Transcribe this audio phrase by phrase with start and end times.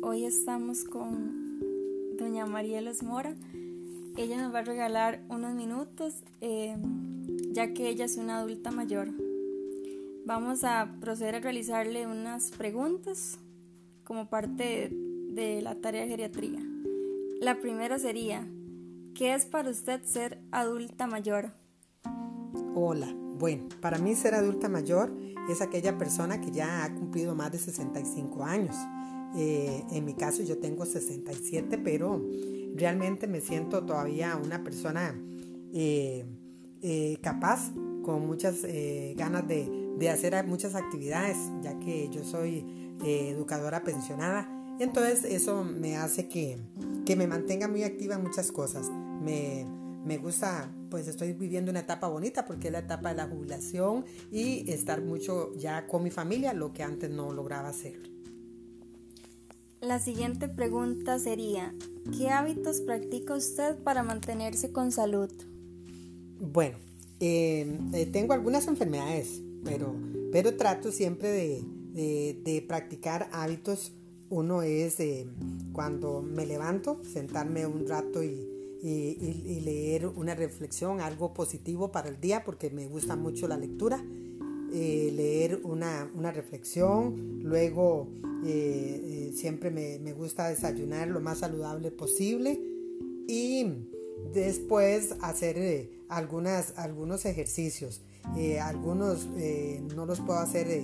[0.00, 1.60] Hoy estamos con
[2.16, 3.34] doña Marielos Mora.
[4.16, 6.74] Ella nos va a regalar unos minutos, eh,
[7.52, 9.10] ya que ella es una adulta mayor.
[10.24, 13.38] Vamos a proceder a realizarle unas preguntas
[14.04, 16.60] como parte de la tarea de geriatría.
[17.42, 18.48] La primera sería,
[19.14, 21.52] ¿qué es para usted ser adulta mayor?
[22.74, 25.14] Hola, bueno, para mí ser adulta mayor
[25.50, 28.74] es aquella persona que ya ha cumplido más de 65 años.
[29.36, 32.24] Eh, en mi caso yo tengo 67, pero
[32.74, 35.14] realmente me siento todavía una persona
[35.72, 36.24] eh,
[36.82, 38.62] eh, capaz, con muchas
[39.16, 39.68] ganas de,
[39.98, 42.64] de, hacer muchas actividades, ya que yo soy
[43.04, 44.48] educadora pensionada.
[44.80, 46.56] Entonces eso me hace que,
[47.04, 48.88] que me mantenga muy activa en muchas cosas.
[49.20, 49.66] Me,
[50.06, 54.06] me gusta, pues estoy viviendo una etapa bonita porque es la etapa de la jubilación
[54.30, 58.00] y estar mucho ya con mi familia, lo que antes no lograba hacer.
[59.80, 61.72] La siguiente pregunta sería,
[62.16, 65.30] ¿qué hábitos practica usted para mantenerse con salud?
[66.40, 66.76] Bueno,
[67.20, 69.94] eh, eh, tengo algunas enfermedades, pero,
[70.32, 73.92] pero trato siempre de, de, practicar hábitos.
[74.30, 75.28] Uno es eh,
[75.72, 78.48] cuando me levanto, sentarme un rato y,
[78.82, 84.04] y, leer una reflexión, algo positivo para el día, porque me gusta mucho la lectura.
[84.70, 88.08] Eh, leer una, una, reflexión, luego
[88.44, 92.60] eh, eh, siempre me, me, gusta desayunar lo más saludable posible
[93.26, 93.66] y
[94.34, 98.02] después hacer algunas, algunos ejercicios.
[98.60, 99.26] algunos
[99.94, 100.82] no los puedo hacer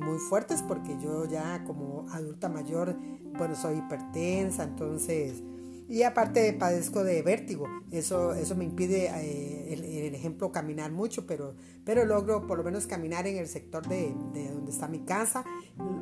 [0.00, 2.96] muy fuertes porque yo ya como adulta mayor,
[3.38, 5.42] bueno, soy hipertensa, entonces
[5.88, 11.54] y aparte padezco de vértigo, eso, eso me impide, eh, el, ejemplo, caminar mucho, pero,
[11.84, 15.44] pero logro por lo menos caminar en el sector de, de donde está mi casa.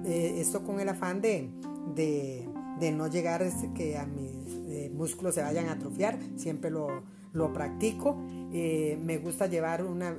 [0.05, 1.51] Eh, esto con el afán de,
[1.97, 4.31] de, no llegar este, que a mis
[4.67, 7.03] eh, músculos se vayan a atrofiar, siempre lo,
[7.33, 8.15] lo practico.
[8.15, 10.17] me gusta llevar una,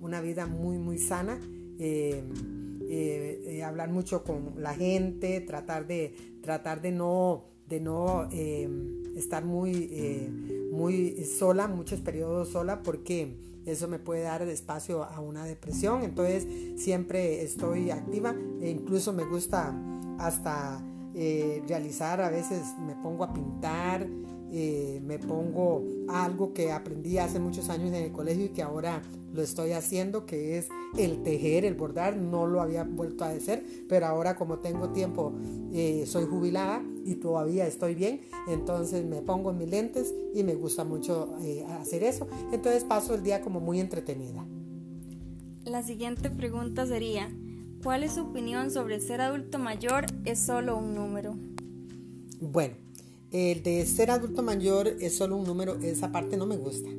[0.00, 1.38] una, vida muy, muy sana.
[3.62, 8.28] hablar mucho con la gente, tratar de, tratar de no, de no
[9.16, 10.30] estar muy, eh,
[10.70, 13.36] muy sola, muchos periodos sola, porque
[13.66, 16.02] eso me puede dar espacio a una depresión.
[16.02, 16.46] Entonces
[16.76, 19.74] siempre estoy activa e incluso me gusta
[20.18, 20.82] hasta
[21.14, 24.06] eh, realizar, a veces me pongo a pintar,
[24.54, 29.02] eh, me pongo algo que aprendí hace muchos años en el colegio y que ahora
[29.32, 30.68] lo estoy haciendo, que es
[30.98, 32.16] el tejer, el bordar.
[32.16, 35.32] No lo había vuelto a hacer, pero ahora como tengo tiempo,
[36.04, 41.36] soy jubilada y todavía estoy bien, entonces me pongo mis lentes y me gusta mucho
[41.42, 42.26] eh, hacer eso.
[42.52, 44.44] Entonces paso el día como muy entretenida.
[45.64, 47.30] La siguiente pregunta sería,
[47.82, 51.36] ¿cuál es su opinión sobre ser adulto mayor es solo un número?
[52.40, 52.74] Bueno,
[53.30, 56.90] el de ser adulto mayor es solo un número, esa parte no me gusta,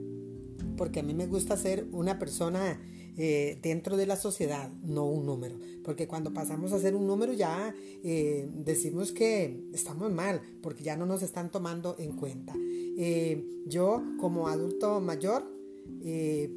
[0.78, 2.80] porque a mí me gusta ser una persona
[3.18, 7.34] eh, dentro de la sociedad, no un número, porque cuando pasamos a ser un número
[7.34, 12.54] ya eh, decimos que estamos mal, porque ya no nos están tomando en cuenta.
[12.98, 15.52] Eh, yo como adulto mayor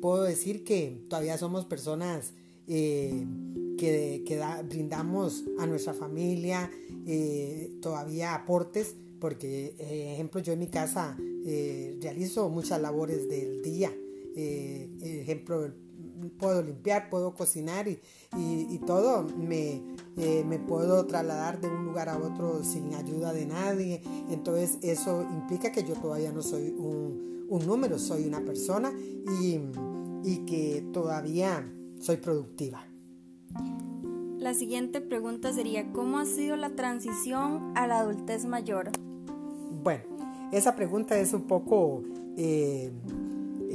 [0.01, 2.33] puedo decir que todavía somos personas
[2.67, 3.35] que,
[4.69, 6.71] brindamos a nuestra familia
[7.81, 11.17] todavía aportes porque, eh, ejemplo, yo en mi casa
[12.01, 13.93] realizo muchas labores del día.
[14.39, 14.91] Eh,
[15.23, 15.73] ejemplo,
[16.39, 17.99] puedo limpiar, puedo cocinar y,
[18.37, 19.83] y, todo me,
[20.17, 24.03] me, puedo trasladar de un lugar a otro sin ayuda de nadie.
[24.31, 28.93] Entonces eso implica que yo todavía no soy un, un número, soy una persona
[29.43, 29.61] y,
[30.25, 32.85] y que todavía soy productiva.
[34.39, 38.91] La siguiente pregunta sería, ¿cómo ha sido la transición a la adultez mayor?
[39.83, 40.05] Bueno,
[40.53, 42.03] esa pregunta es un poco
[42.37, 42.93] eh,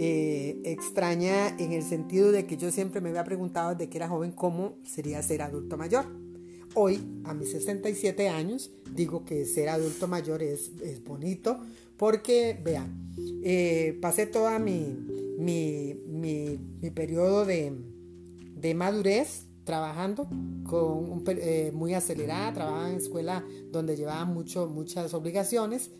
[0.03, 4.07] eh, extraña en el sentido de que yo siempre me había preguntado desde que era
[4.07, 6.07] joven cómo sería ser adulto mayor.
[6.74, 10.71] Hoy, a mis 67 años, digo que ser adulto mayor es,
[11.06, 11.59] bonito
[11.98, 13.12] porque, vean,
[13.44, 14.98] eh, pasé toda mi,
[15.38, 17.71] mi, periodo de,
[18.56, 20.27] de madurez trabajando
[20.68, 25.92] con eh, muy acelerada, trabajaba en escuela donde llevaba mucho, muchas obligaciones.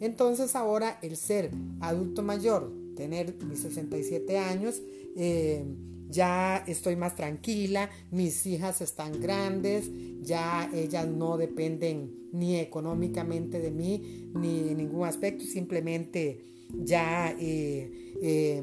[0.00, 4.82] Entonces ahora el ser adulto mayor, tener mis 67 años,
[5.16, 5.64] eh,
[6.10, 13.70] ya estoy más tranquila, mis hijas están grandes, ya ellas no dependen ni económicamente de
[13.70, 16.42] mí, ni en ningún aspecto, simplemente
[16.74, 18.62] ya eh,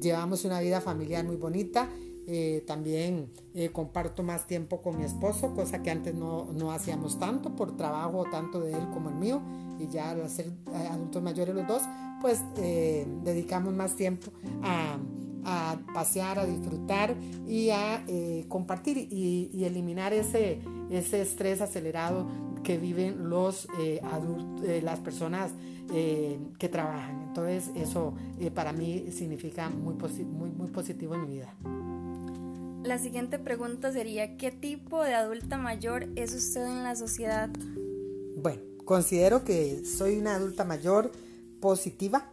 [0.00, 1.90] llevamos una vida familiar muy bonita
[2.30, 7.18] eh, también eh, comparto más tiempo con mi esposo, cosa que antes no, no, hacíamos
[7.18, 9.40] tanto por trabajo tanto de él como el mío.
[9.78, 10.52] Y ya al ser
[10.90, 11.82] adultos mayores los dos,
[12.20, 14.30] pues dedicamos más tiempo
[14.62, 14.98] a,
[15.44, 17.16] a, pasear, a disfrutar
[17.46, 18.04] y a
[18.48, 20.60] compartir y, eliminar ese,
[20.90, 22.26] ese estrés acelerado
[22.62, 23.68] que viven los
[24.02, 25.52] adultos, las personas
[25.88, 27.22] que trabajan.
[27.28, 28.12] Entonces eso
[28.52, 31.54] para mí significa muy, muy, muy positivo en mi vida.
[32.84, 37.50] La siguiente pregunta sería, ¿qué tipo de adulta mayor es usted en la sociedad?
[38.36, 41.10] Bueno, considero que soy una adulta mayor
[41.60, 42.30] positiva,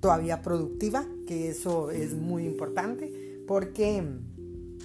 [0.00, 4.02] todavía productiva, que eso es muy importante, porque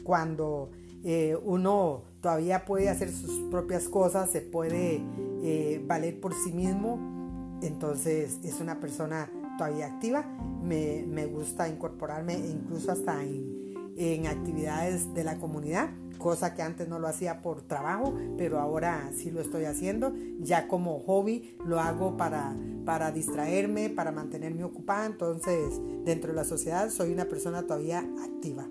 [0.04, 0.72] cuando
[1.04, 5.02] eh, uno todavía puede hacer sus propias cosas, se puede
[5.44, 10.26] eh, valer por sí mismo, entonces es una persona todavía activa,
[10.62, 13.63] me, gusta incorporarme incluso hasta en
[13.98, 19.12] en actividades de la comunidad, cosa que antes no lo hacía por trabajo, pero ahora
[19.16, 20.14] sí lo estoy haciendo.
[20.40, 22.56] Ya como hobby lo hago para,
[22.86, 25.06] para distraerme, para mantenerme ocupada.
[25.06, 28.68] Entonces, dentro de la sociedad soy una persona todavía activa.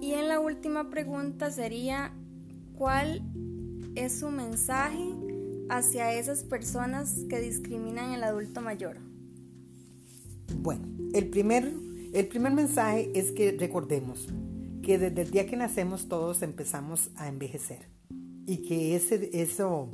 [0.00, 2.12] Y en la última pregunta sería,
[2.76, 3.22] ¿cuál
[3.94, 5.14] es su mensaje
[5.68, 8.96] hacia esas personas que discriminan al adulto mayor?
[10.60, 10.84] Bueno,
[11.14, 11.72] el primer
[12.12, 14.28] el primer mensaje es que recordemos
[14.82, 17.88] que desde el día que nacemos todos empezamos a envejecer
[18.46, 19.90] y que ese, eso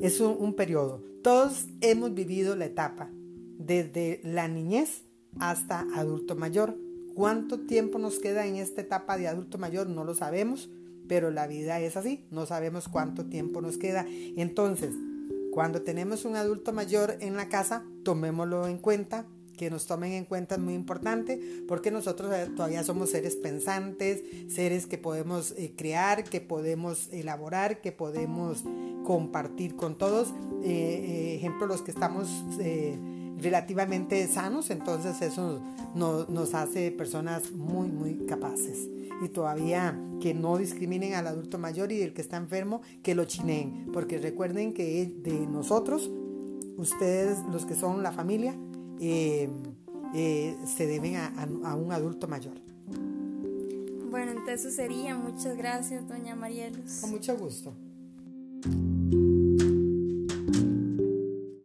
[0.00, 1.02] es un, un periodo.
[1.22, 3.10] Todos hemos vivido la etapa
[3.58, 5.02] desde la niñez
[5.38, 6.76] hasta adulto mayor.
[7.14, 9.88] ¿Cuánto tiempo nos queda en esta etapa de adulto mayor?
[9.88, 10.70] No lo sabemos,
[11.06, 14.06] pero la vida es así, no sabemos cuánto tiempo nos queda.
[14.08, 14.94] Entonces,
[15.52, 19.26] cuando tenemos un adulto mayor en la casa, tomémoslo en cuenta,
[19.60, 24.22] que nos tomen en cuenta es muy importante porque nosotros eh, todavía somos seres pensantes,
[24.48, 28.64] seres que podemos eh, crear, que podemos elaborar, que podemos
[29.04, 30.32] compartir con todos.
[30.64, 32.30] Eh, ejemplo, los que estamos
[33.36, 35.62] relativamente sanos, entonces eso
[35.94, 38.88] nos, nos hace personas muy, muy capaces.
[39.22, 43.26] Y todavía que no discriminen al adulto mayor y el que está enfermo, que lo
[43.26, 46.10] chineen, porque recuerden que de nosotros,
[46.78, 48.56] ustedes los que son la familia,
[49.00, 49.48] eh,
[50.14, 52.54] eh, se deben a, un adulto mayor.
[54.10, 55.14] Bueno, entonces eso sería.
[55.16, 56.98] Muchas gracias, doña Marielos.
[57.00, 57.74] Con mucho gusto.